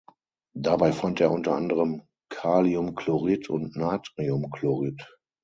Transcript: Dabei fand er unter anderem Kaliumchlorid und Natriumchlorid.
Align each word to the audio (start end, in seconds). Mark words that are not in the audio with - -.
Dabei 0.55 0.93
fand 0.93 1.19
er 1.21 1.29
unter 1.29 1.53
anderem 1.55 2.07
Kaliumchlorid 2.29 3.51
und 3.51 3.75
Natriumchlorid. 3.75 5.15